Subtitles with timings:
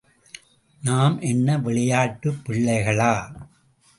[0.83, 3.13] நாம் என்ன விளையாட்டுப் பிள்ளைகளா?